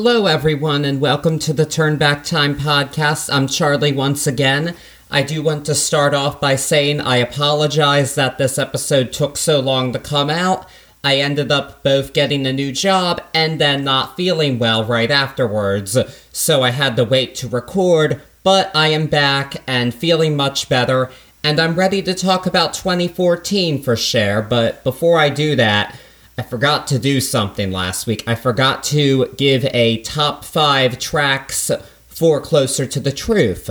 [0.00, 3.34] Hello, everyone, and welcome to the Turn Back Time podcast.
[3.34, 4.76] I'm Charlie once again.
[5.10, 9.58] I do want to start off by saying I apologize that this episode took so
[9.58, 10.68] long to come out.
[11.02, 15.98] I ended up both getting a new job and then not feeling well right afterwards,
[16.30, 21.10] so I had to wait to record, but I am back and feeling much better,
[21.42, 25.98] and I'm ready to talk about 2014 for Cher, but before I do that,
[26.38, 28.22] I forgot to do something last week.
[28.24, 31.68] I forgot to give a top five tracks
[32.06, 33.68] for Closer to the Truth.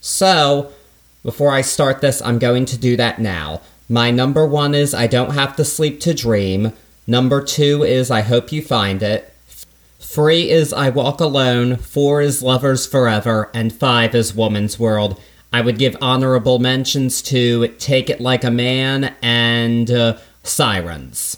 [0.00, 0.72] So,
[1.22, 3.60] before I start this, I'm going to do that now.
[3.86, 6.72] My number one is I Don't Have to Sleep to Dream.
[7.06, 9.34] Number two is I Hope You Find It.
[9.98, 11.76] Three is I Walk Alone.
[11.76, 13.50] Four is Lovers Forever.
[13.52, 15.20] And five is Woman's World.
[15.52, 21.36] I would give honorable mentions to Take It Like a Man and uh, Sirens.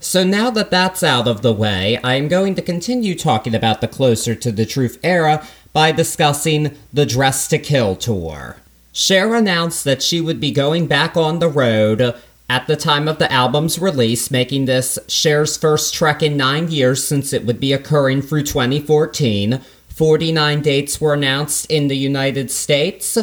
[0.00, 3.80] So now that that's out of the way, I am going to continue talking about
[3.80, 8.56] the Closer to the Truth era by discussing the Dress to Kill tour.
[8.92, 12.14] Cher announced that she would be going back on the road
[12.48, 17.06] at the time of the album's release, making this Cher's first trek in nine years
[17.06, 19.60] since it would be occurring through 2014.
[19.88, 23.18] 49 dates were announced in the United States,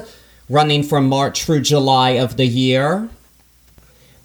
[0.49, 3.09] running from March through July of the year.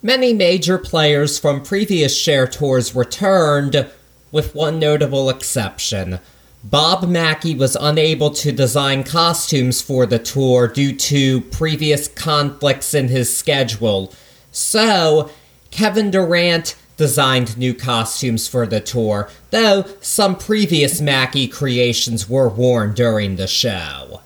[0.03, 3.87] Many major players from previous Cher tours returned,
[4.33, 6.21] with one notable exception.
[6.65, 13.09] Bob Mackie was unable to design costumes for the tour due to previous conflicts in
[13.09, 14.15] his schedule.
[14.53, 15.31] So,
[15.71, 22.95] Kevin Durant designed new costumes for the tour, though some previous Mackie creations were worn
[22.95, 24.23] during the show.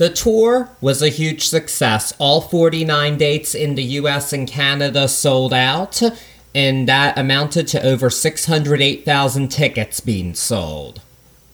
[0.00, 2.14] The tour was a huge success.
[2.18, 6.00] All 49 dates in the US and Canada sold out,
[6.54, 11.02] and that amounted to over 608,000 tickets being sold.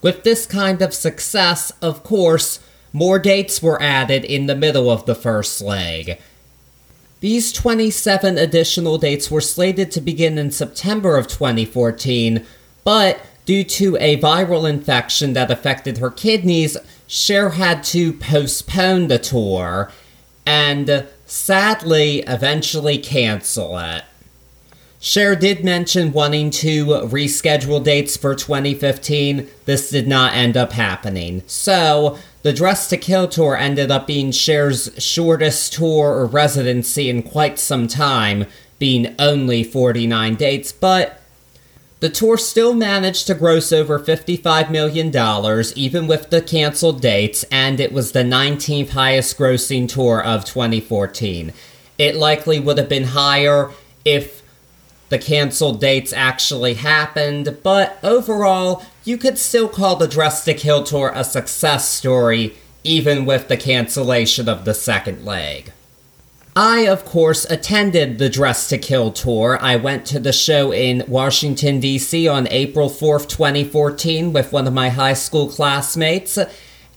[0.00, 2.60] With this kind of success, of course,
[2.92, 6.16] more dates were added in the middle of the first leg.
[7.18, 12.46] These 27 additional dates were slated to begin in September of 2014,
[12.84, 19.18] but due to a viral infection that affected her kidneys, Cher had to postpone the
[19.18, 19.92] tour
[20.44, 24.04] and uh, sadly eventually cancel it.
[24.98, 29.46] Cher did mention wanting to reschedule dates for 2015.
[29.64, 31.42] This did not end up happening.
[31.46, 37.22] So, the Dress to Kill tour ended up being Cher's shortest tour or residency in
[37.22, 38.46] quite some time,
[38.78, 41.20] being only 49 dates, but
[42.00, 45.08] the tour still managed to gross over $55 million,
[45.76, 51.52] even with the canceled dates, and it was the 19th highest grossing tour of 2014.
[51.96, 53.70] It likely would have been higher
[54.04, 54.42] if
[55.08, 60.84] the canceled dates actually happened, but overall, you could still call the Dress to Kill
[60.84, 65.72] tour a success story, even with the cancellation of the second leg.
[66.58, 69.58] I, of course, attended the Dress to Kill tour.
[69.60, 72.26] I went to the show in Washington, D.C.
[72.26, 76.38] on April 4th, 2014, with one of my high school classmates,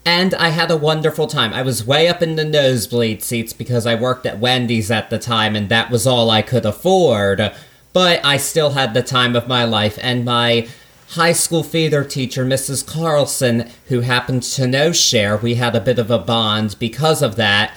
[0.06, 1.52] and I had a wonderful time.
[1.52, 5.19] I was way up in the nosebleed seats because I worked at Wendy's at the
[5.19, 7.53] time, and that was all I could afford,
[7.92, 10.69] but I still had the time of my life, and my
[11.09, 12.88] high school theater teacher, Mrs.
[12.88, 17.36] Carlson, who happened to know Cher, we had a bit of a bond because of
[17.36, 17.74] that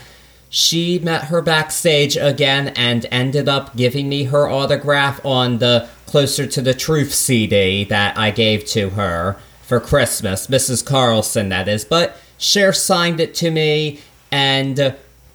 [0.52, 6.46] she met her backstage again and ended up giving me her autograph on the Closer
[6.46, 10.48] to the Truth CD that I gave to her for Christmas.
[10.48, 10.84] Mrs.
[10.84, 11.86] Carlson, that is.
[11.86, 14.00] But Cher signed it to me
[14.30, 14.94] and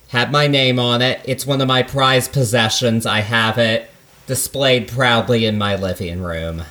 [0.09, 1.19] had my name on it.
[1.25, 3.07] It's one of my prized possessions.
[3.07, 3.89] I have it
[4.27, 6.61] displayed proudly in my living room.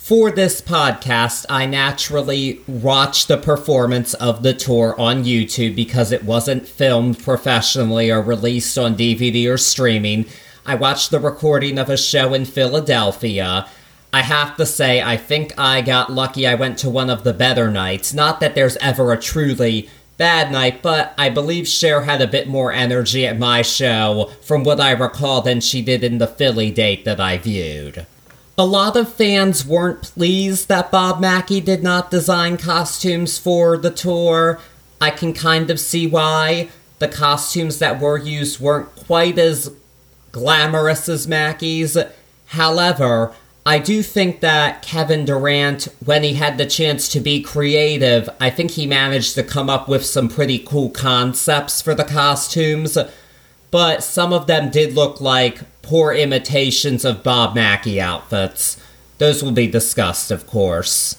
[0.00, 6.24] For this podcast, I naturally watched the performance of the tour on YouTube because it
[6.24, 10.24] wasn't filmed professionally or released on DVD or streaming.
[10.66, 13.68] I watched the recording of a show in Philadelphia.
[14.12, 17.34] I have to say, I think I got lucky I went to one of the
[17.34, 18.12] better nights.
[18.12, 22.48] Not that there's ever a truly bad night, but I believe Cher had a bit
[22.48, 26.72] more energy at my show, from what I recall, than she did in the Philly
[26.72, 28.06] date that I viewed.
[28.60, 33.90] A lot of fans weren't pleased that Bob Mackie did not design costumes for the
[33.90, 34.60] tour.
[35.00, 36.68] I can kind of see why.
[36.98, 39.72] The costumes that were used weren't quite as
[40.30, 41.96] glamorous as Mackie's.
[42.48, 43.32] However,
[43.64, 48.50] I do think that Kevin Durant, when he had the chance to be creative, I
[48.50, 52.98] think he managed to come up with some pretty cool concepts for the costumes.
[53.70, 58.76] But some of them did look like poor imitations of Bob Mackie outfits.
[59.18, 61.16] Those will be discussed, of course.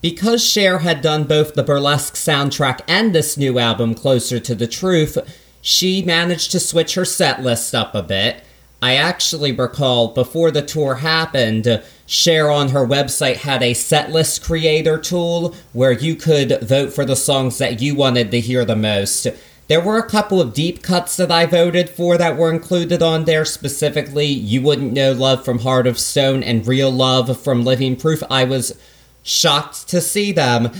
[0.00, 4.66] Because Cher had done both the burlesque soundtrack and this new album, Closer to the
[4.66, 5.18] Truth,
[5.60, 8.42] she managed to switch her set list up a bit.
[8.82, 14.98] I actually recall before the tour happened, Cher on her website had a setlist creator
[14.98, 19.28] tool where you could vote for the songs that you wanted to hear the most.
[19.68, 23.24] There were a couple of deep cuts that I voted for that were included on
[23.24, 27.96] there, specifically You Wouldn't Know Love from Heart of Stone and Real Love from Living
[27.96, 28.22] Proof.
[28.28, 28.78] I was
[29.22, 30.72] shocked to see them.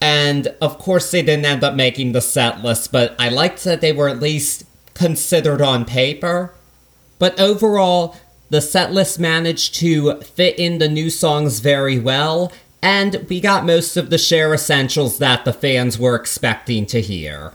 [0.00, 3.80] And of course, they didn't end up making the set list, but I liked that
[3.80, 4.64] they were at least
[4.94, 6.52] considered on paper.
[7.18, 8.16] But overall,
[8.50, 12.52] the set list managed to fit in the new songs very well,
[12.82, 17.54] and we got most of the Cher essentials that the fans were expecting to hear.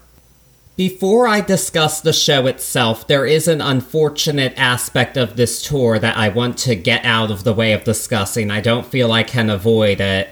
[0.81, 6.18] Before I discuss the show itself, there is an unfortunate aspect of this tour that
[6.18, 8.50] I want to get out of the way of discussing.
[8.50, 10.30] I don't feel I can avoid it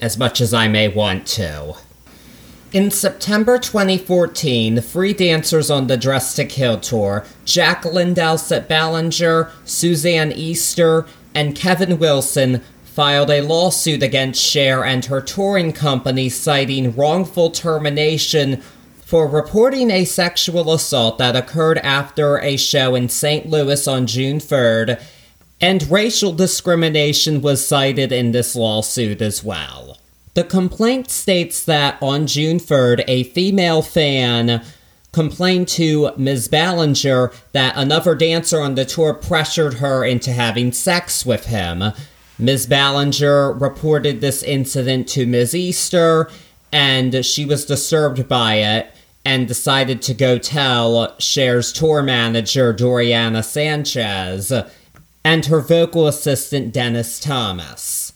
[0.00, 1.74] as much as I may want to.
[2.72, 9.50] In September 2014, the free dancers on the Dressed to Kill tour, Jacqueline Dowsett Ballinger,
[9.64, 11.04] Suzanne Easter,
[11.34, 18.62] and Kevin Wilson filed a lawsuit against Cher and her touring company citing wrongful termination
[19.10, 23.44] for reporting a sexual assault that occurred after a show in St.
[23.44, 25.02] Louis on June 3rd,
[25.60, 29.98] and racial discrimination was cited in this lawsuit as well.
[30.34, 34.62] The complaint states that on June 3rd, a female fan
[35.10, 36.46] complained to Ms.
[36.46, 41.82] Ballinger that another dancer on the tour pressured her into having sex with him.
[42.38, 42.68] Ms.
[42.68, 45.52] Ballinger reported this incident to Ms.
[45.56, 46.30] Easter,
[46.70, 53.44] and she was disturbed by it and decided to go tell Cher's tour manager, Doriana
[53.44, 54.52] Sanchez,
[55.24, 58.12] and her vocal assistant, Dennis Thomas.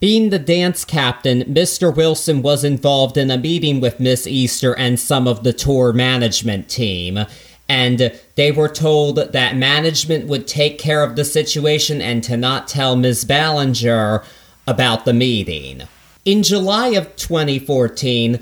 [0.00, 1.94] Being the dance captain, Mr.
[1.94, 6.68] Wilson was involved in a meeting with Miss Easter and some of the tour management
[6.68, 7.20] team,
[7.68, 12.68] and they were told that management would take care of the situation and to not
[12.68, 13.24] tell Ms.
[13.24, 14.22] Ballinger
[14.66, 15.82] about the meeting.
[16.24, 18.40] In July of 2014,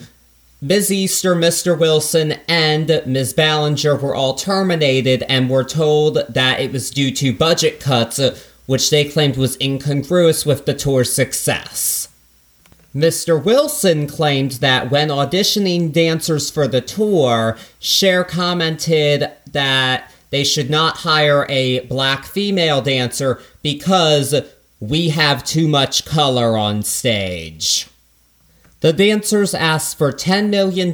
[0.64, 0.92] Ms.
[0.92, 1.76] Easter, Mr.
[1.76, 3.32] Wilson, and Ms.
[3.34, 8.20] Ballinger were all terminated and were told that it was due to budget cuts,
[8.66, 12.08] which they claimed was incongruous with the tour's success.
[12.94, 13.42] Mr.
[13.42, 20.98] Wilson claimed that when auditioning dancers for the tour, Cher commented that they should not
[20.98, 24.32] hire a black female dancer because
[24.78, 27.88] we have too much color on stage.
[28.82, 30.88] The dancers asked for $10 million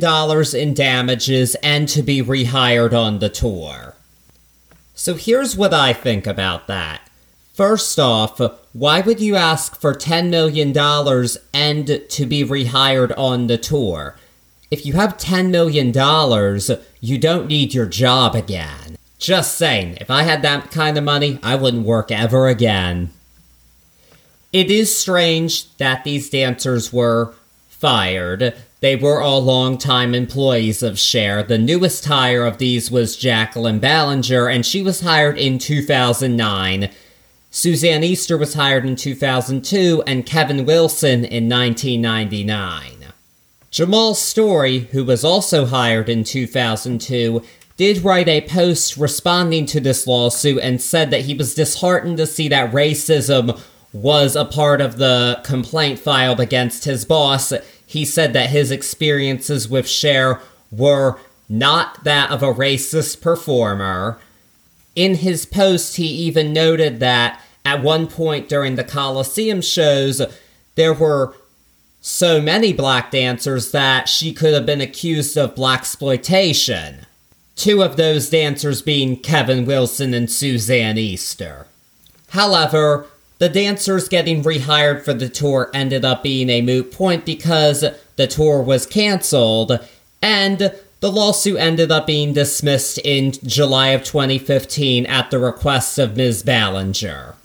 [0.54, 3.94] in damages and to be rehired on the tour.
[4.94, 7.00] So here's what I think about that.
[7.54, 8.42] First off,
[8.74, 10.76] why would you ask for $10 million
[11.54, 14.16] and to be rehired on the tour?
[14.70, 15.88] If you have $10 million,
[17.00, 18.98] you don't need your job again.
[19.18, 23.12] Just saying, if I had that kind of money, I wouldn't work ever again.
[24.52, 27.34] It is strange that these dancers were
[27.78, 28.54] fired.
[28.80, 31.42] They were all longtime employees of Cher.
[31.42, 36.90] The newest hire of these was Jacqueline Ballinger, and she was hired in 2009.
[37.50, 43.12] Suzanne Easter was hired in 2002, and Kevin Wilson in 1999.
[43.70, 47.42] Jamal Story, who was also hired in 2002,
[47.76, 52.26] did write a post responding to this lawsuit and said that he was disheartened to
[52.26, 53.60] see that racism
[53.92, 57.52] was a part of the complaint filed against his boss.
[57.86, 60.40] He said that his experiences with Cher
[60.70, 61.18] were
[61.48, 64.18] not that of a racist performer.
[64.94, 70.20] In his post, he even noted that at one point during the Coliseum shows,
[70.74, 71.34] there were
[72.00, 77.06] so many black dancers that she could have been accused of black exploitation.
[77.56, 81.66] Two of those dancers being Kevin Wilson and Suzanne Easter.
[82.28, 83.06] However,
[83.38, 87.84] the dancers getting rehired for the tour ended up being a moot point because
[88.16, 89.78] the tour was cancelled,
[90.20, 96.16] and the lawsuit ended up being dismissed in July of 2015 at the request of
[96.16, 96.42] Ms.
[96.42, 97.36] Ballinger.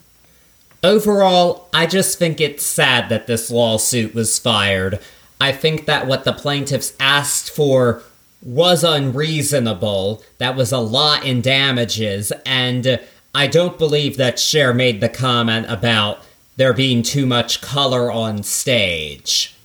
[0.83, 4.99] Overall, I just think it's sad that this lawsuit was fired.
[5.39, 8.01] I think that what the plaintiffs asked for
[8.41, 10.23] was unreasonable.
[10.39, 12.99] That was a lot in damages, and
[13.33, 16.19] I don't believe that Cher made the comment about
[16.55, 19.55] there being too much color on stage.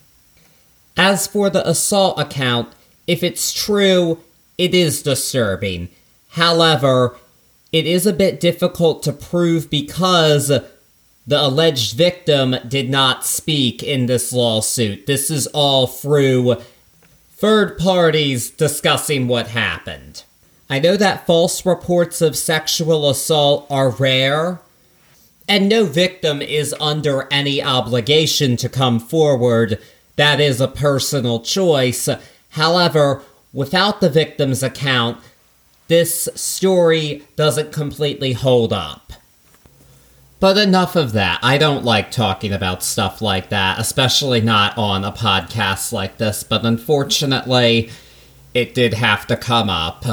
[0.96, 2.72] As for the assault account,
[3.06, 4.20] if it's true,
[4.56, 5.90] it is disturbing.
[6.30, 7.16] However,
[7.70, 10.64] it is a bit difficult to prove because the
[11.28, 15.06] alleged victim did not speak in this lawsuit.
[15.06, 16.56] This is all through
[17.32, 20.24] third parties discussing what happened.
[20.70, 24.60] I know that false reports of sexual assault are rare,
[25.48, 29.80] and no victim is under any obligation to come forward.
[30.16, 32.08] That is a personal choice.
[32.50, 33.22] However,
[33.52, 35.18] without the victim's account,
[35.86, 39.12] this story doesn't completely hold up.
[40.40, 41.40] But enough of that.
[41.42, 46.44] I don't like talking about stuff like that, especially not on a podcast like this,
[46.44, 47.90] but unfortunately,
[48.52, 50.04] it did have to come up.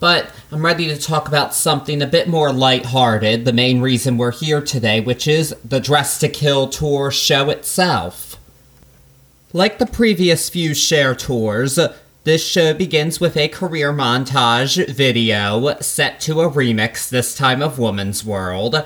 [0.00, 4.30] But I'm ready to talk about something a bit more lighthearted, the main reason we're
[4.30, 8.36] here today, which is the Dress to Kill tour show itself.
[9.52, 11.78] Like the previous few Cher tours,
[12.24, 17.78] this show begins with a career montage video set to a remix, this time of
[17.78, 18.84] Woman's World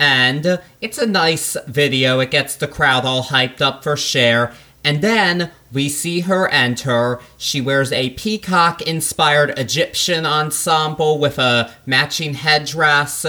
[0.00, 2.20] and it's a nice video.
[2.20, 4.54] It gets the crowd all hyped up for Cher.
[4.84, 7.20] And then we see her enter.
[7.36, 13.26] She wears a peacock inspired Egyptian ensemble with a matching headdress.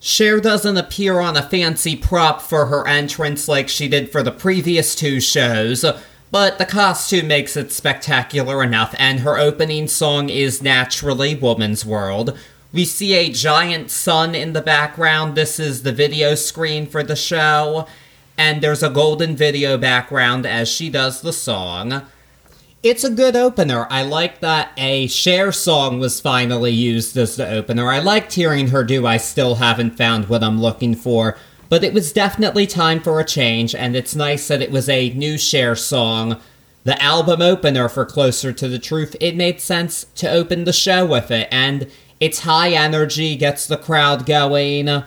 [0.00, 4.32] Cher doesn't appear on a fancy prop for her entrance like she did for the
[4.32, 5.84] previous two shows,
[6.30, 12.36] but the costume makes it spectacular enough, and her opening song is naturally Woman's World,
[12.72, 15.34] we see a giant sun in the background.
[15.34, 17.86] This is the video screen for the show.
[18.36, 22.02] And there's a golden video background as she does the song.
[22.82, 23.86] It's a good opener.
[23.90, 27.88] I like that a Cher song was finally used as the opener.
[27.90, 31.36] I liked hearing her do I Still Haven't Found What I'm Looking For,
[31.68, 35.10] but it was definitely time for a change, and it's nice that it was a
[35.10, 36.40] new Cher song.
[36.82, 41.06] The album opener for Closer to the Truth, it made sense to open the show
[41.06, 45.04] with it, and it's high energy, gets the crowd going.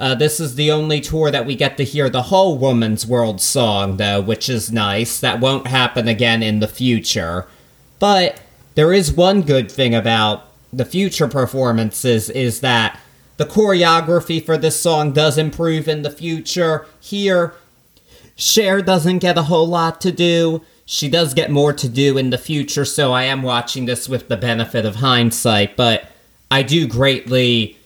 [0.00, 3.38] Uh, this is the only tour that we get to hear the whole Woman's World
[3.38, 5.20] song, though, which is nice.
[5.20, 7.46] That won't happen again in the future.
[7.98, 8.40] But
[8.76, 12.98] there is one good thing about the future performances is that
[13.36, 16.86] the choreography for this song does improve in the future.
[16.98, 17.52] Here,
[18.36, 20.62] Cher doesn't get a whole lot to do.
[20.86, 24.28] She does get more to do in the future, so I am watching this with
[24.28, 26.08] the benefit of hindsight, but
[26.50, 27.76] I do greatly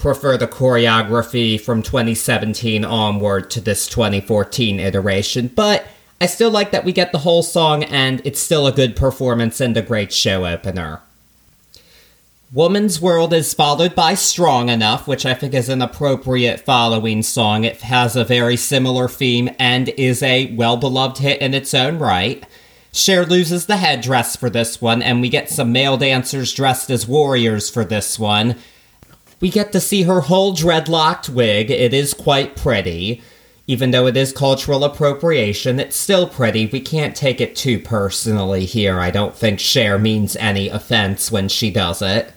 [0.00, 5.86] prefer the choreography from 2017 onward to this 2014 iteration, but
[6.20, 9.60] I still like that we get the whole song and it's still a good performance
[9.60, 11.00] and a great show opener.
[12.52, 17.62] Woman's World is followed by Strong Enough, which I think is an appropriate following song.
[17.62, 21.98] It has a very similar theme and is a well beloved hit in its own
[21.98, 22.42] right.
[22.92, 27.06] Cher loses the headdress for this one, and we get some male dancers dressed as
[27.06, 28.56] warriors for this one.
[29.40, 31.70] We get to see her whole dreadlocked wig.
[31.70, 33.22] It is quite pretty.
[33.66, 36.66] Even though it is cultural appropriation, it's still pretty.
[36.66, 38.98] We can't take it too personally here.
[38.98, 42.32] I don't think Cher means any offense when she does it.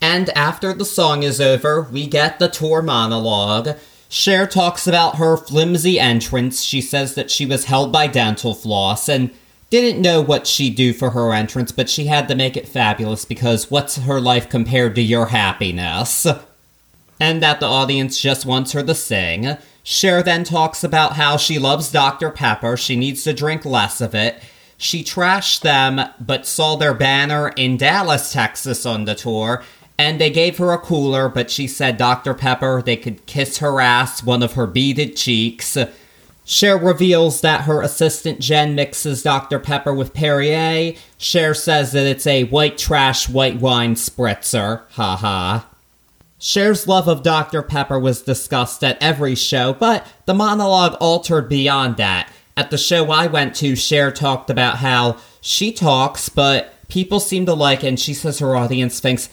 [0.00, 3.76] And after the song is over, we get the tour monologue.
[4.08, 6.62] Cher talks about her flimsy entrance.
[6.62, 9.30] She says that she was held by dental floss, and
[9.70, 13.24] didn't know what she'd do for her entrance, but she had to make it fabulous
[13.24, 16.26] because what's her life compared to your happiness?
[17.20, 19.56] And that the audience just wants her to sing.
[19.82, 22.30] Cher then talks about how she loves Dr.
[22.30, 24.42] Pepper, she needs to drink less of it.
[24.76, 29.64] She trashed them, but saw their banner in Dallas, Texas on the tour,
[29.98, 32.32] and they gave her a cooler, but she said Dr.
[32.32, 35.76] Pepper, they could kiss her ass, one of her beaded cheeks.
[36.50, 39.58] Cher reveals that her assistant Jen mixes Dr.
[39.58, 40.94] Pepper with Perrier.
[41.18, 44.84] Cher says that it's a white trash white wine spritzer.
[44.92, 45.68] Ha ha.
[46.38, 47.60] Cher's love of Dr.
[47.62, 52.32] Pepper was discussed at every show, but the monologue altered beyond that.
[52.56, 57.44] At the show I went to, Cher talked about how she talks, but people seem
[57.44, 59.28] to like it, and she says her audience thinks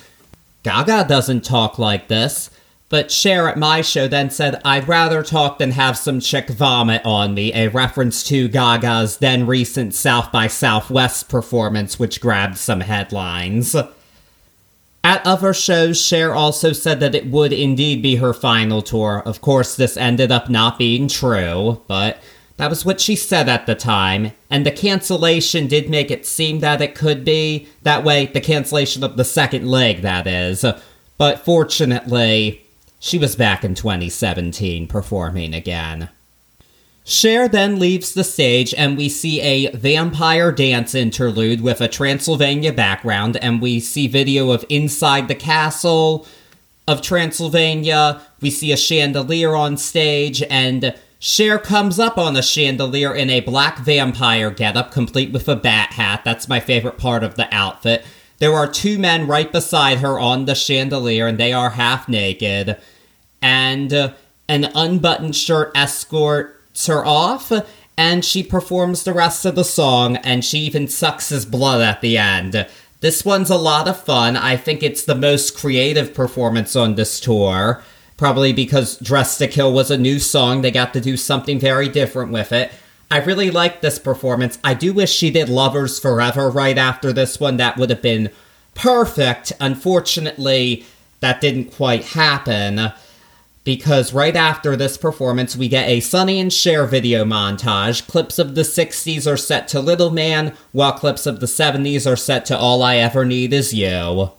[0.63, 2.50] Gaga doesn't talk like this.
[2.88, 7.04] But Cher at my show then said, I'd rather talk than have some chick vomit
[7.04, 12.82] on me, a reference to Gaga's then recent South by Southwest performance, which grabbed some
[12.82, 13.75] headlines.
[15.04, 19.22] At other shows, Cher also said that it would indeed be her final tour.
[19.25, 22.20] Of course, this ended up not being true, but
[22.58, 26.60] that was what she said at the time, and the cancellation did make it seem
[26.60, 27.68] that it could be.
[27.84, 30.63] That way, the cancellation of the second leg, that is.
[31.18, 32.64] But fortunately,
[33.05, 36.09] she was back in 2017 performing again.
[37.03, 42.74] Cher then leaves the stage, and we see a vampire dance interlude with a Transylvania
[42.74, 46.25] background, and we see video of inside the castle.
[46.88, 48.21] of Transylvania.
[48.41, 53.39] We see a chandelier on stage, and Cher comes up on a chandelier in a
[53.39, 56.21] black vampire getup, complete with a bat hat.
[56.24, 58.03] That's my favorite part of the outfit.
[58.38, 62.77] There are two men right beside her on the chandelier, and they are half naked.
[63.46, 64.14] And uh,
[64.50, 67.52] an unbuttoned shirt escorts her off,
[67.96, 72.02] and she performs the rest of the song, and she even sucks his blood at
[72.02, 72.68] the end.
[73.02, 74.36] This one's a lot of fun.
[74.36, 77.84] I think it's the most creative performance on this tour.
[78.18, 81.88] Probably because Dress to Kill was a new song, they got to do something very
[81.88, 82.72] different with it.
[83.12, 84.58] I really like this performance.
[84.64, 87.58] I do wish she did Lovers Forever right after this one.
[87.58, 88.32] That would have been
[88.74, 89.54] perfect.
[89.60, 90.84] Unfortunately,
[91.20, 92.92] that didn't quite happen
[93.65, 98.07] because right after this performance, we get a Sonny and Cher video montage.
[98.07, 102.15] Clips of the 60s are set to Little Man, while clips of the 70s are
[102.15, 104.31] set to All I Ever Need Is You.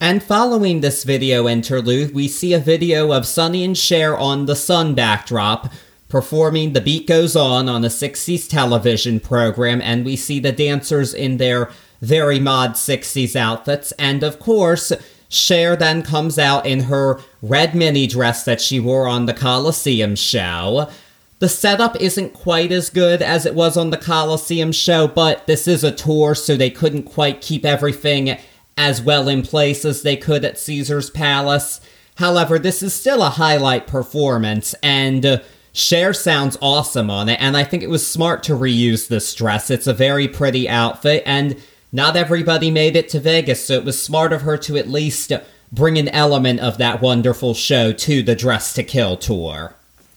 [0.00, 4.54] And following this video interlude, we see a video of Sonny and Cher on the
[4.54, 5.72] sun backdrop,
[6.10, 11.14] performing The Beat Goes On on a 60s television program, and we see the dancers
[11.14, 11.70] in their
[12.02, 14.92] very mod 60s outfits, and of course,
[15.34, 20.16] Cher then comes out in her red mini dress that she wore on the Coliseum
[20.16, 20.88] show.
[21.40, 25.68] The setup isn't quite as good as it was on the Coliseum show, but this
[25.68, 28.38] is a tour, so they couldn't quite keep everything
[28.78, 31.80] as well in place as they could at Caesar's Palace.
[32.16, 35.38] However, this is still a highlight performance, and uh,
[35.72, 39.70] Cher sounds awesome on it, and I think it was smart to reuse this dress.
[39.70, 41.60] It's a very pretty outfit, and
[41.94, 45.32] not everybody made it to Vegas, so it was smart of her to at least
[45.70, 49.76] bring an element of that wonderful show to the Dress to Kill tour.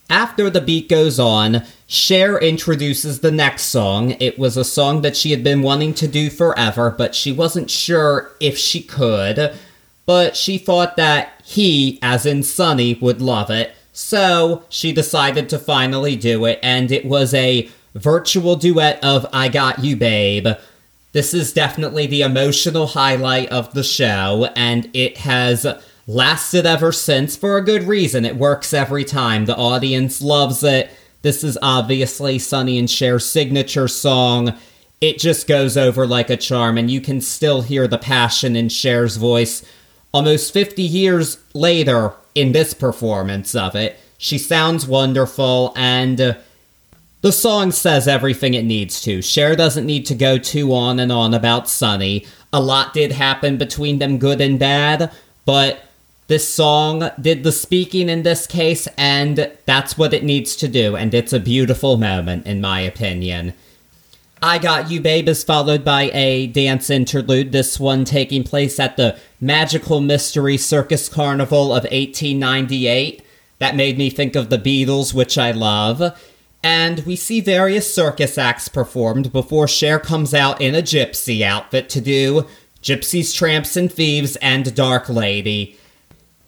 [0.09, 4.15] After the beat goes on, Cher introduces the next song.
[4.19, 7.69] It was a song that she had been wanting to do forever, but she wasn't
[7.69, 9.53] sure if she could.
[10.07, 13.75] But she thought that he, as in Sonny, would love it.
[13.93, 19.49] So she decided to finally do it, and it was a virtual duet of I
[19.49, 20.47] Got You Babe.
[21.17, 25.65] This is definitely the emotional highlight of the show, and it has
[26.05, 28.23] lasted ever since for a good reason.
[28.23, 29.45] It works every time.
[29.45, 30.91] The audience loves it.
[31.23, 34.53] This is obviously Sonny and Cher's signature song.
[35.01, 38.69] It just goes over like a charm, and you can still hear the passion in
[38.69, 39.65] Cher's voice
[40.13, 43.97] almost 50 years later in this performance of it.
[44.19, 46.37] She sounds wonderful, and
[47.21, 49.21] the song says everything it needs to.
[49.21, 52.25] Cher doesn't need to go too on and on about Sonny.
[52.53, 55.11] A lot did happen between them, good and bad,
[55.45, 55.83] but
[56.27, 60.95] this song did the speaking in this case, and that's what it needs to do,
[60.95, 63.53] and it's a beautiful moment, in my opinion.
[64.41, 68.95] I Got You Babe is followed by a dance interlude, this one taking place at
[68.95, 73.23] the Magical Mystery Circus Carnival of 1898.
[73.57, 76.15] That made me think of the Beatles, which I love
[76.63, 81.89] and we see various circus acts performed before Cher comes out in a gypsy outfit
[81.89, 82.45] to do
[82.81, 85.77] Gypsies, Tramps, and Thieves and Dark Lady.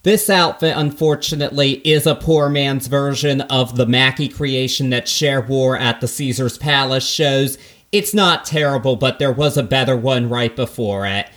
[0.03, 5.77] This outfit, unfortunately, is a poor man's version of the Mackie creation that Cher wore
[5.77, 7.57] at the Caesar's Palace shows.
[7.91, 11.27] It's not terrible, but there was a better one right before it.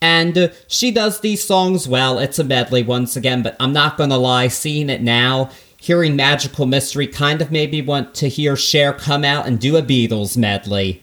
[0.00, 2.18] And she does these songs well.
[2.18, 5.50] It's a medley once again, but I'm not gonna lie, seeing it now,
[5.86, 9.76] hearing Magical Mystery kind of made me want to hear Cher come out and do
[9.76, 11.00] a Beatles medley.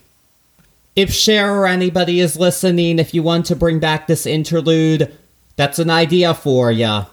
[0.93, 5.17] If Cher or anybody is listening, if you want to bring back this interlude,
[5.55, 7.05] that's an idea for ya.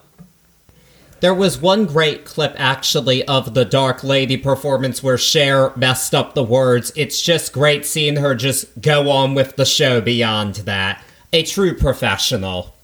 [1.21, 6.35] There was one great clip actually of the Dark Lady performance where Cher messed up
[6.35, 6.93] the words.
[6.97, 11.05] It's just great seeing her just go on with the show beyond that.
[11.33, 12.75] A true professional.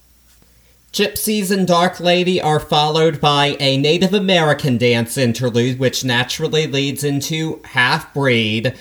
[0.93, 7.03] Gypsies and Dark Lady are followed by a Native American dance interlude, which naturally leads
[7.03, 8.73] into Half Breed.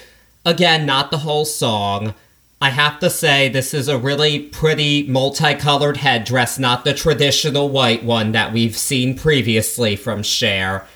[0.45, 2.15] Again, not the whole song.
[2.59, 8.03] I have to say, this is a really pretty multicolored headdress, not the traditional white
[8.03, 10.87] one that we've seen previously from Cher.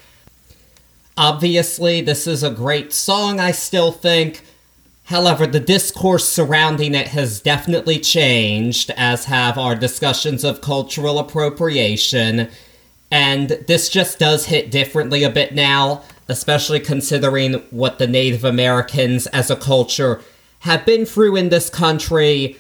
[1.18, 4.42] Obviously, this is a great song, I still think,
[5.11, 12.49] However, the discourse surrounding it has definitely changed, as have our discussions of cultural appropriation.
[13.11, 19.27] And this just does hit differently a bit now, especially considering what the Native Americans
[19.27, 20.20] as a culture
[20.61, 22.57] have been through in this country.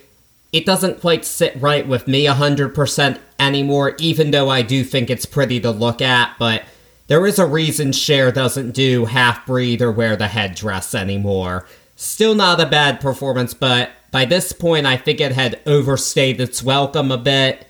[0.52, 5.24] It doesn't quite sit right with me 100% anymore, even though I do think it's
[5.24, 6.64] pretty to look at, but
[7.06, 11.64] there is a reason Cher doesn't do half breed or wear the headdress anymore.
[12.02, 16.62] Still not a bad performance, but by this point, I think it had overstayed its
[16.62, 17.66] welcome a bit.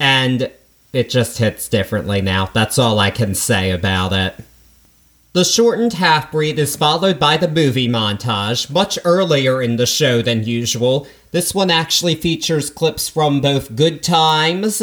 [0.00, 0.50] And
[0.92, 2.46] it just hits differently now.
[2.46, 4.34] That's all I can say about it.
[5.34, 10.20] The shortened half breed is followed by the movie montage, much earlier in the show
[10.20, 11.06] than usual.
[11.30, 14.82] This one actually features clips from both Good Times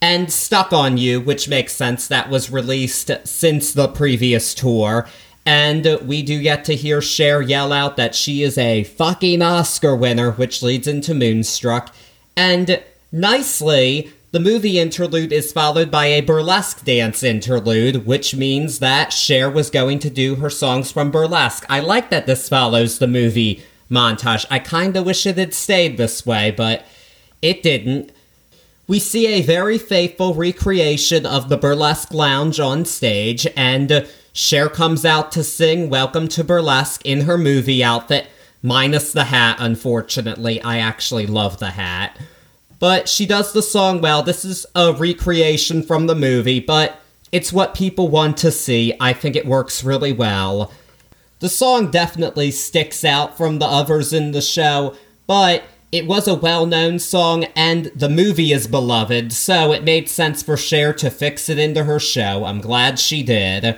[0.00, 2.06] and Stuck on You, which makes sense.
[2.06, 5.08] That was released since the previous tour.
[5.50, 9.96] And we do get to hear Cher yell out that she is a fucking Oscar
[9.96, 11.92] winner, which leads into Moonstruck.
[12.36, 19.12] And nicely, the movie interlude is followed by a burlesque dance interlude, which means that
[19.12, 21.66] Cher was going to do her songs from burlesque.
[21.68, 23.60] I like that this follows the movie
[23.90, 24.46] montage.
[24.52, 26.86] I kinda wish it had stayed this way, but
[27.42, 28.12] it didn't.
[28.86, 35.04] We see a very faithful recreation of the burlesque lounge on stage, and Cher comes
[35.04, 38.28] out to sing Welcome to Burlesque in her movie outfit,
[38.62, 40.62] minus the hat, unfortunately.
[40.62, 42.16] I actually love the hat.
[42.78, 44.22] But she does the song well.
[44.22, 47.00] This is a recreation from the movie, but
[47.32, 48.94] it's what people want to see.
[49.00, 50.72] I think it works really well.
[51.40, 54.94] The song definitely sticks out from the others in the show,
[55.26, 60.08] but it was a well known song and the movie is beloved, so it made
[60.08, 62.44] sense for Cher to fix it into her show.
[62.44, 63.76] I'm glad she did.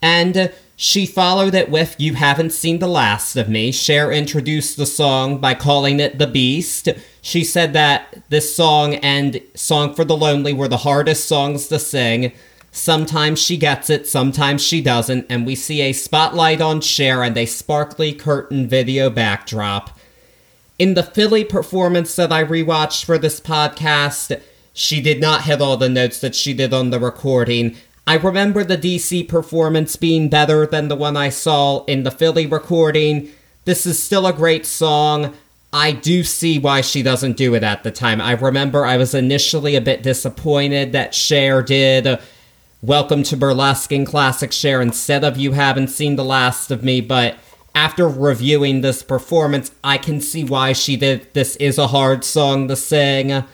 [0.00, 3.72] And she followed it with You Haven't Seen the Last of Me.
[3.72, 6.88] Cher introduced the song by calling it The Beast.
[7.20, 11.80] She said that this song and Song for the Lonely were the hardest songs to
[11.80, 12.32] sing.
[12.70, 17.36] Sometimes she gets it, sometimes she doesn't, and we see a spotlight on Cher and
[17.36, 19.98] a sparkly curtain video backdrop.
[20.78, 24.40] In the Philly performance that I rewatched for this podcast,
[24.72, 27.74] she did not hit all the notes that she did on the recording,
[28.08, 32.46] I remember the DC performance being better than the one I saw in the Philly
[32.46, 33.28] recording.
[33.66, 35.34] This is still a great song.
[35.74, 38.22] I do see why she doesn't do it at the time.
[38.22, 42.18] I remember I was initially a bit disappointed that Cher did
[42.80, 47.02] Welcome to Burlesque in Classic Cher instead of You Haven't Seen the Last of Me,
[47.02, 47.36] but
[47.74, 51.34] after reviewing this performance, I can see why she did.
[51.34, 53.44] This is a hard song to sing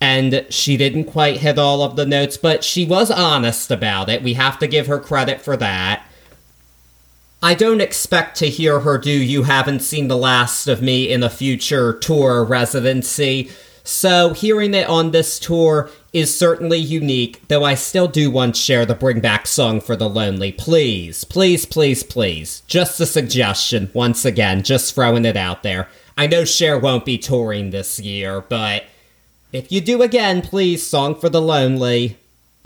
[0.00, 4.22] and she didn't quite hit all of the notes, but she was honest about it.
[4.22, 6.04] We have to give her credit for that.
[7.42, 11.22] I don't expect to hear her do You Haven't Seen the Last of Me in
[11.22, 13.50] a future tour residency,
[13.84, 18.84] so hearing it on this tour is certainly unique, though I still do want Cher
[18.84, 20.52] the Bring Back song for the Lonely.
[20.52, 22.62] Please, please, please, please.
[22.66, 25.88] Just a suggestion, once again, just throwing it out there.
[26.16, 28.84] I know Cher won't be touring this year, but
[29.52, 32.18] if you do again, please, Song for the Lonely.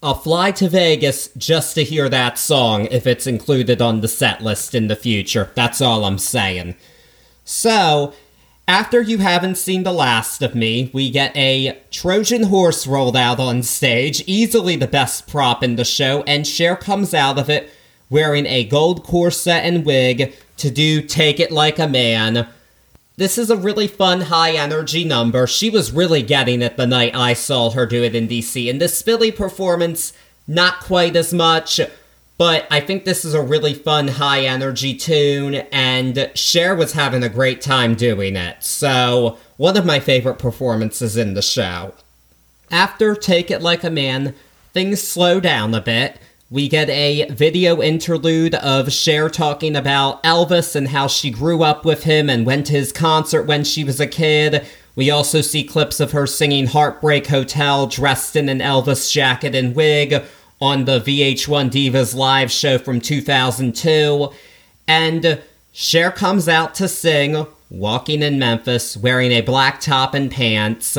[0.02, 4.40] I'll fly to Vegas just to hear that song if it's included on the set
[4.40, 5.52] list in the future.
[5.54, 6.74] That's all I'm saying.
[7.44, 8.12] So,
[8.66, 13.38] after you haven't seen the last of me, we get a Trojan horse rolled out
[13.38, 17.70] on stage, easily the best prop in the show, and Cher comes out of it
[18.10, 22.48] wearing a gold corset and wig to do Take It Like a Man,
[23.22, 25.46] this is a really fun, high energy number.
[25.46, 28.66] She was really getting it the night I saw her do it in DC.
[28.66, 30.12] In this Philly performance,
[30.48, 31.80] not quite as much,
[32.36, 37.22] but I think this is a really fun, high energy tune, and Cher was having
[37.22, 38.64] a great time doing it.
[38.64, 41.94] So, one of my favorite performances in the show.
[42.72, 44.34] After Take It Like a Man,
[44.72, 46.18] things slow down a bit
[46.52, 51.86] we get a video interlude of Cher talking about Elvis and how she grew up
[51.86, 54.66] with him and went to his concert when she was a kid.
[54.94, 59.74] We also see clips of her singing Heartbreak Hotel dressed in an Elvis jacket and
[59.74, 60.22] wig
[60.60, 64.30] on the VH1 Divas live show from 2002.
[64.86, 65.40] And
[65.72, 70.98] Cher comes out to sing Walking in Memphis wearing a black top and pants.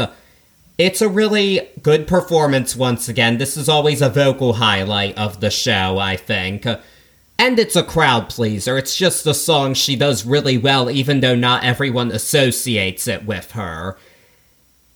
[0.78, 3.38] It's a really good performance once again.
[3.38, 6.66] This is always a vocal highlight of the show, I think.
[7.38, 8.78] And it's a crowd pleaser.
[8.78, 13.52] It's just a song she does really well, even though not everyone associates it with
[13.52, 13.98] her.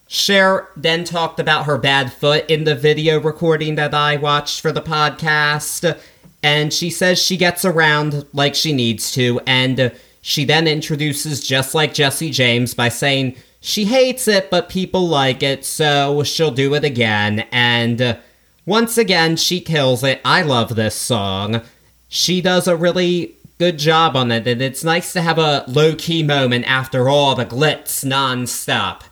[0.07, 4.71] Cher then talked about her bad foot in the video recording that I watched for
[4.71, 5.99] the podcast,
[6.41, 11.75] and she says she gets around like she needs to, and she then introduces Just
[11.75, 16.73] Like Jesse James by saying she hates it, but people like it, so she'll do
[16.73, 17.45] it again.
[17.51, 18.17] And uh,
[18.65, 20.21] once again, she kills it.
[20.23, 21.61] I love this song.
[22.07, 25.95] She does a really good job on it, and it's nice to have a low
[25.95, 29.03] key moment after all the glitz non-stop.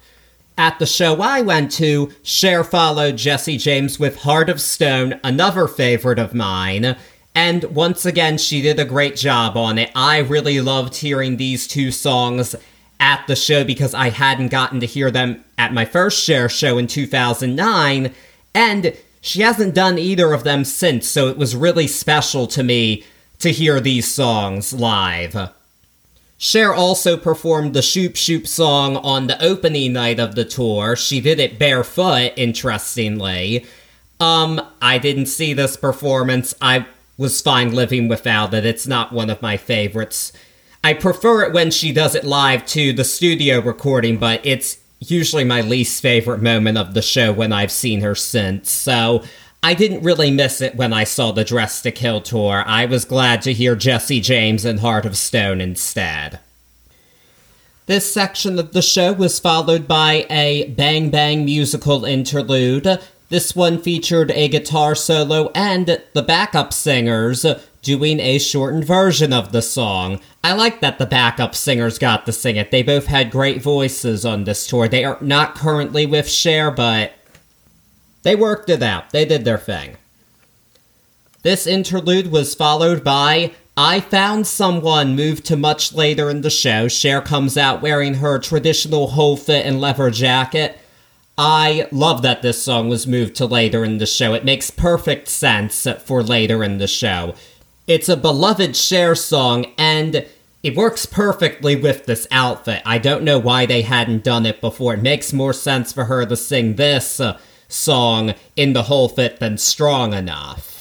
[0.57, 5.67] At the show I went to, Cher followed Jesse James with Heart of Stone, another
[5.67, 6.95] favorite of mine.
[7.33, 9.91] And once again, she did a great job on it.
[9.93, 12.55] I really loved hearing these two songs
[12.99, 16.77] at the show because I hadn't gotten to hear them at my first Cher show
[16.77, 18.13] in 2009.
[18.53, 23.03] And she hasn't done either of them since, so it was really special to me
[23.39, 25.51] to hear these songs live.
[26.37, 30.95] Cher also performed the Shoop Shoop song on the opening night of the tour.
[30.95, 33.65] She did it barefoot, interestingly.
[34.19, 36.53] Um, I didn't see this performance.
[36.61, 36.85] I
[37.17, 38.65] was fine living without it.
[38.65, 40.33] It's not one of my favorites.
[40.85, 45.43] I prefer it when she does it live to the studio recording, but it's usually
[45.43, 48.69] my least favorite moment of the show when I've seen her since.
[48.69, 49.23] So
[49.63, 52.63] I didn't really miss it when I saw the Dress to Kill tour.
[52.67, 56.37] I was glad to hear Jesse James and Heart of Stone instead.
[57.87, 63.01] This section of the show was followed by a Bang Bang musical interlude.
[63.35, 67.45] This one featured a guitar solo and the backup singers
[67.81, 70.21] doing a shortened version of the song.
[70.41, 72.71] I like that the backup singers got to sing it.
[72.71, 74.87] They both had great voices on this tour.
[74.87, 77.11] They are not currently with Cher, but
[78.23, 79.09] they worked it out.
[79.09, 79.97] They did their thing.
[81.43, 86.87] This interlude was followed by I Found Someone moved to much later in the show.
[86.87, 90.79] Cher comes out wearing her traditional whole fit and leather jacket.
[91.37, 94.33] I love that this song was moved to later in the show.
[94.33, 97.35] It makes perfect sense for later in the show.
[97.87, 100.25] It's a beloved Cher song, and
[100.63, 102.81] it works perfectly with this outfit.
[102.85, 104.93] I don't know why they hadn't done it before.
[104.93, 109.39] It makes more sense for her to sing this uh, song in the whole fit
[109.39, 110.74] than strong enough.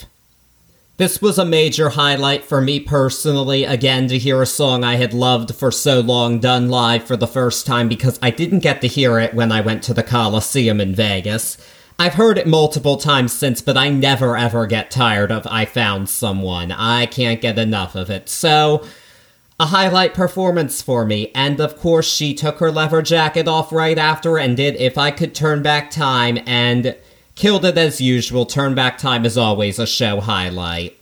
[0.96, 5.12] This was a major highlight for me personally, again, to hear a song I had
[5.12, 8.86] loved for so long done live for the first time because I didn't get to
[8.86, 11.58] hear it when I went to the Coliseum in Vegas.
[11.98, 16.08] I've heard it multiple times since, but I never ever get tired of I Found
[16.08, 16.70] Someone.
[16.70, 18.28] I can't get enough of it.
[18.28, 18.86] So,
[19.58, 21.32] a highlight performance for me.
[21.34, 25.10] And of course, she took her leather jacket off right after and did If I
[25.10, 26.96] Could Turn Back Time and
[27.34, 28.46] killed it as usual.
[28.46, 31.00] Turn Back Time is always a show highlight.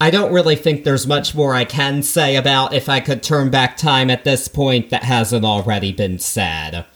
[0.00, 3.50] I don't really think there's much more I can say about If I Could Turn
[3.50, 6.86] Back Time at this point that hasn't already been said.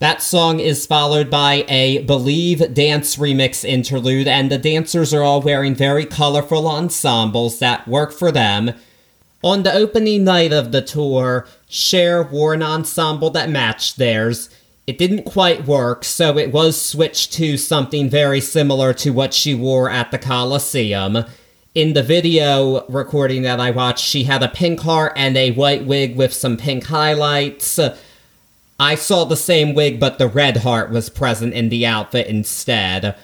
[0.00, 5.42] That song is followed by a Believe dance remix interlude, and the dancers are all
[5.42, 8.74] wearing very colorful ensembles that work for them.
[9.42, 14.50] On the opening night of the tour, Cher wore an ensemble that matched theirs.
[14.88, 19.54] It didn't quite work, so it was switched to something very similar to what she
[19.54, 21.26] wore at the Coliseum.
[21.74, 25.84] In the video recording that I watched, she had a pink heart and a white
[25.84, 27.78] wig with some pink highlights.
[28.80, 33.14] I saw the same wig, but the red heart was present in the outfit instead.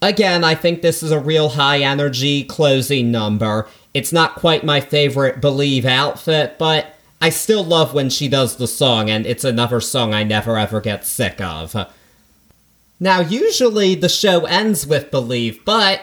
[0.00, 3.66] Again, I think this is a real high energy closing number.
[3.92, 8.68] It's not quite my favorite Believe outfit, but I still love when she does the
[8.68, 11.74] song, and it's another song I never ever get sick of.
[13.00, 16.02] Now, usually the show ends with Believe, but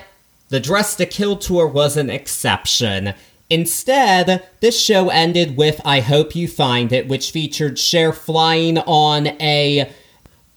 [0.50, 3.14] the Dress to Kill tour was an exception.
[3.50, 9.28] Instead, this show ended with I Hope You Find It, which featured Cher flying on
[9.42, 9.92] a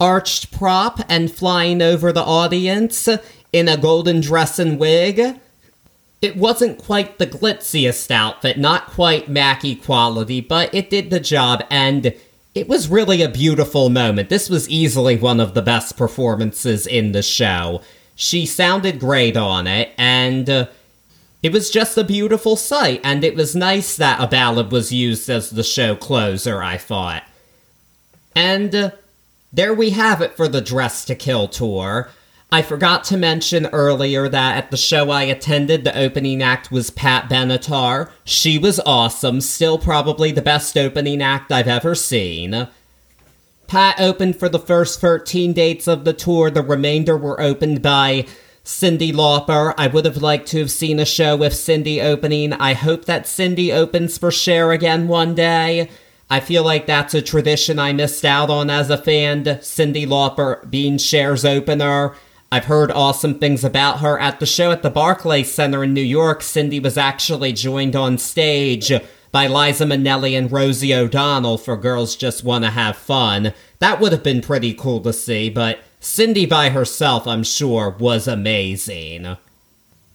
[0.01, 3.09] arched prop and flying over the audience
[3.53, 5.41] in a golden dress and wig.
[6.21, 11.65] It wasn't quite the glitziest outfit, not quite Mackie quality, but it did the job
[11.71, 12.15] and
[12.55, 14.29] it was really a beautiful moment.
[14.29, 17.83] This was easily one of the best performances in the show.
[18.17, 20.67] She sounded great on it and uh,
[21.43, 25.31] it was just a beautiful sight, and it was nice that a ballad was used
[25.31, 27.23] as the show closer, I thought.
[28.35, 28.91] And uh,
[29.53, 32.11] there we have it for the Dress to Kill tour.
[32.51, 36.91] I forgot to mention earlier that at the show I attended, the opening act was
[36.91, 38.11] Pat Benatar.
[38.25, 42.69] She was awesome, still probably the best opening act I've ever seen.
[43.67, 48.25] Pat opened for the first 13 dates of the tour, the remainder were opened by
[48.65, 49.75] Cyndi Lauper.
[49.77, 52.55] I would have liked to have seen a show with Cyndi opening.
[52.55, 55.91] I hope that Cyndi opens for Cher again one day.
[56.31, 59.45] I feel like that's a tradition I missed out on as a fan.
[59.45, 62.15] Cyndi Lauper being Cher's opener.
[62.51, 64.19] I've heard awesome things about her.
[64.19, 68.17] At the show at the Barclays Center in New York, Cyndi was actually joined on
[68.17, 68.91] stage
[69.31, 73.53] by Liza Minnelli and Rosie O'Donnell for Girls Just Wanna Have Fun.
[73.81, 78.27] That would have been pretty cool to see, but Cyndi by herself, I'm sure, was
[78.27, 79.37] amazing.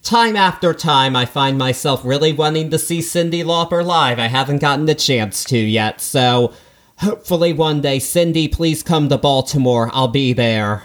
[0.02, 4.18] Time after time, I find myself really wanting to see Cyndi Lauper live.
[4.18, 6.52] I haven't gotten the chance to yet, so
[6.96, 9.88] hopefully one day, Cyndi, please come to Baltimore.
[9.92, 10.82] I'll be there.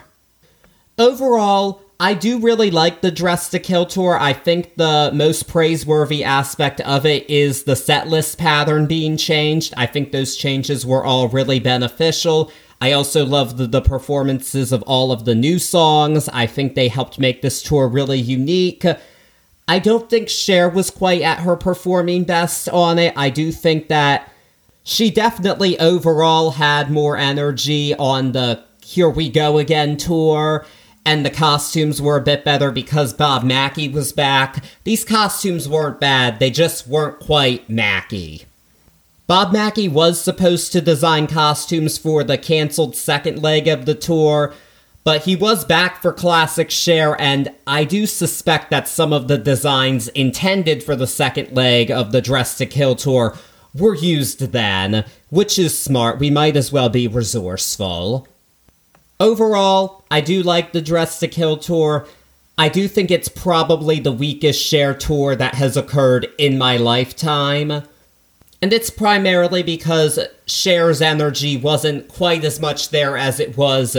[0.99, 4.19] Overall, I do really like the Dressed to Kill tour.
[4.19, 9.73] I think the most praiseworthy aspect of it is the setlist pattern being changed.
[9.77, 12.51] I think those changes were all really beneficial.
[12.81, 16.27] I also love the, the performances of all of the new songs.
[16.29, 18.83] I think they helped make this tour really unique.
[19.69, 23.13] I don't think Cher was quite at her performing best on it.
[23.15, 24.31] I do think that
[24.83, 30.65] she definitely overall had more energy on the Here We Go Again tour
[31.05, 34.63] and the costumes were a bit better because Bob Mackie was back.
[34.83, 38.45] These costumes weren't bad, they just weren't quite Mackie.
[39.27, 44.53] Bob Mackie was supposed to design costumes for the cancelled second leg of the tour,
[45.03, 49.37] but he was back for Classic Cher, and I do suspect that some of the
[49.37, 53.37] designs intended for the second leg of the Dressed to Kill tour
[53.73, 56.19] were used then, which is smart.
[56.19, 58.27] We might as well be resourceful.
[59.19, 62.07] Overall, I do like the Dressed to Kill tour.
[62.57, 67.83] I do think it's probably the weakest Cher tour that has occurred in my lifetime.
[68.61, 73.97] And it's primarily because Cher's energy wasn't quite as much there as it was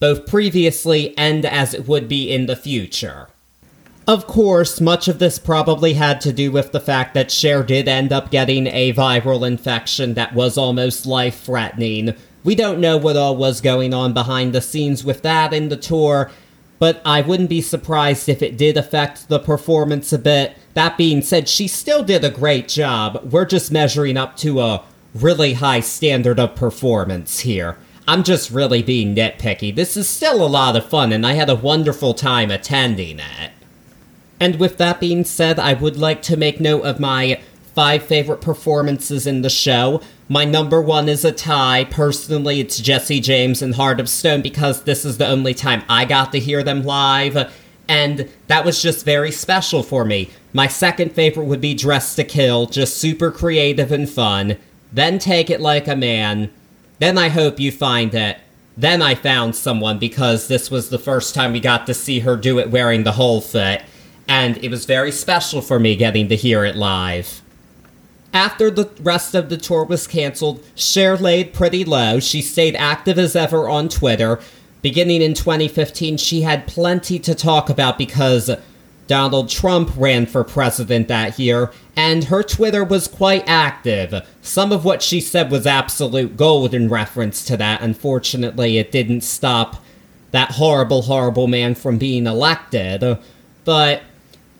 [0.00, 3.28] both previously and as it would be in the future.
[4.08, 7.86] Of course, much of this probably had to do with the fact that Cher did
[7.86, 12.14] end up getting a viral infection that was almost life threatening.
[12.44, 15.76] We don't know what all was going on behind the scenes with that in the
[15.76, 16.30] tour,
[16.78, 20.56] but I wouldn't be surprised if it did affect the performance a bit.
[20.74, 23.28] That being said, she still did a great job.
[23.32, 27.76] We're just measuring up to a really high standard of performance here.
[28.06, 29.74] I'm just really being nitpicky.
[29.74, 33.52] This is still a lot of fun, and I had a wonderful time attending it.
[34.40, 37.40] And with that being said, I would like to make note of my
[37.78, 40.00] five favorite performances in the show.
[40.28, 41.84] My number one is a tie.
[41.84, 46.04] Personally, it's Jesse James and Heart of Stone because this is the only time I
[46.04, 47.54] got to hear them live,
[47.88, 50.28] and that was just very special for me.
[50.52, 54.56] My second favorite would be Dressed to Kill, just super creative and fun.
[54.92, 56.50] Then Take It Like a Man.
[56.98, 58.38] Then I Hope You Find It.
[58.76, 62.36] Then I Found Someone because this was the first time we got to see her
[62.36, 63.84] do it wearing the whole fit,
[64.26, 67.40] and it was very special for me getting to hear it live.
[68.32, 72.20] After the rest of the tour was canceled, Cher laid pretty low.
[72.20, 74.40] She stayed active as ever on Twitter.
[74.82, 78.50] Beginning in 2015, she had plenty to talk about because
[79.08, 84.14] Donald Trump ran for president that year, and her Twitter was quite active.
[84.42, 87.80] Some of what she said was absolute gold in reference to that.
[87.80, 89.82] Unfortunately, it didn't stop
[90.30, 93.18] that horrible, horrible man from being elected.
[93.64, 94.02] But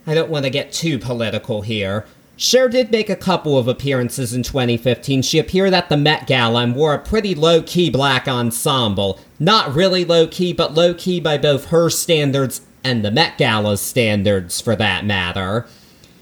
[0.07, 2.07] I don't want to get too political here.
[2.40, 5.22] Cher did make a couple of appearances in 2015.
[5.22, 9.18] She appeared at the Met Gala and wore a pretty low key black ensemble.
[9.40, 13.81] Not really low key, but low key by both her standards and the Met Gala's
[13.81, 15.66] standards, for that matter.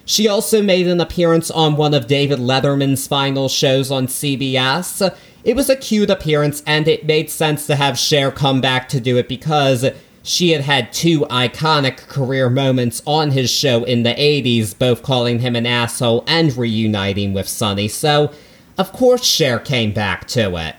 [0.07, 5.15] She also made an appearance on one of David Letterman's final shows on CBS.
[5.45, 9.01] It was a cute appearance, and it made sense to have Cher come back to
[9.01, 9.85] do it because
[10.27, 15.39] she had had two iconic career moments on his show in the 80s, both calling
[15.39, 18.33] him an asshole and reuniting with Sonny, so
[18.77, 20.75] of course Cher came back to it.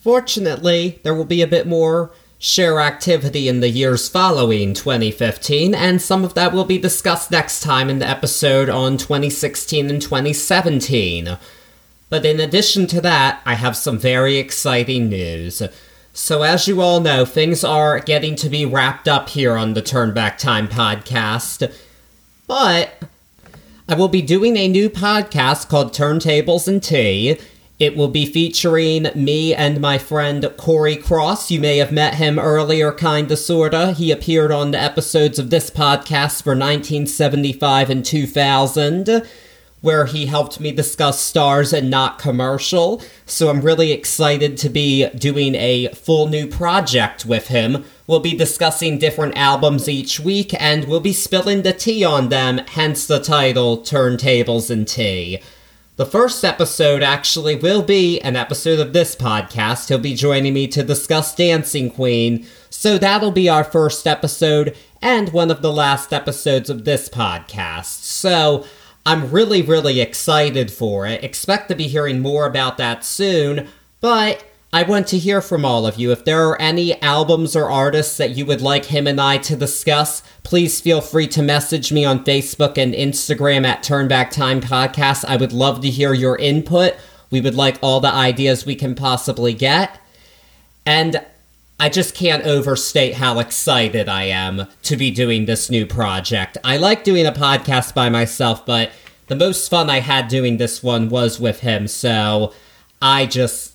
[0.00, 6.00] Fortunately, there will be a bit more Cher activity in the years following 2015, and
[6.00, 11.36] some of that will be discussed next time in the episode on 2016 and 2017.
[12.08, 15.62] But in addition to that, I have some very exciting news.
[16.16, 19.82] So, as you all know, things are getting to be wrapped up here on the
[19.82, 21.70] Turn Back Time podcast.
[22.46, 23.02] But
[23.86, 27.36] I will be doing a new podcast called Turntables and Tea.
[27.78, 31.50] It will be featuring me and my friend Corey Cross.
[31.50, 33.92] You may have met him earlier, kinda sorta.
[33.92, 39.22] He appeared on the episodes of this podcast for 1975 and 2000
[39.80, 43.02] where he helped me discuss stars and not commercial.
[43.24, 47.84] So I'm really excited to be doing a full new project with him.
[48.06, 52.58] We'll be discussing different albums each week and we'll be spilling the tea on them,
[52.68, 55.40] hence the title Turntables and Tea.
[55.96, 59.88] The first episode actually will be an episode of this podcast.
[59.88, 62.46] He'll be joining me to discuss Dancing Queen.
[62.68, 68.02] So that'll be our first episode and one of the last episodes of this podcast.
[68.02, 68.66] So
[69.06, 71.22] I'm really, really excited for it.
[71.22, 73.68] Expect to be hearing more about that soon,
[74.00, 76.10] but I want to hear from all of you.
[76.10, 79.54] If there are any albums or artists that you would like him and I to
[79.54, 85.24] discuss, please feel free to message me on Facebook and Instagram at Turnback Time Podcast.
[85.24, 86.96] I would love to hear your input.
[87.30, 90.00] We would like all the ideas we can possibly get.
[90.84, 91.24] And
[91.78, 96.56] I just can't overstate how excited I am to be doing this new project.
[96.64, 98.92] I like doing a podcast by myself, but
[99.26, 102.54] the most fun I had doing this one was with him, so
[103.02, 103.74] I just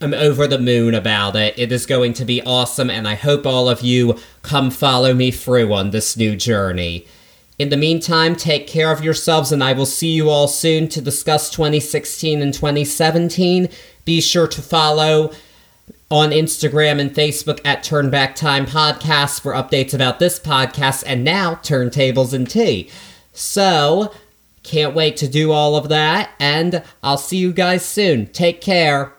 [0.00, 1.56] I'm over the moon about it.
[1.56, 5.30] It is going to be awesome, and I hope all of you come follow me
[5.30, 7.06] through on this new journey.
[7.58, 11.00] In the meantime, take care of yourselves, and I will see you all soon to
[11.00, 13.68] discuss 2016 and 2017.
[14.04, 15.32] Be sure to follow
[16.10, 21.24] on Instagram and Facebook at Turn Back Time Podcast for updates about this podcast and
[21.24, 22.88] now Turntables and Tea.
[23.32, 24.12] So,
[24.62, 28.26] can't wait to do all of that, and I'll see you guys soon.
[28.26, 29.15] Take care.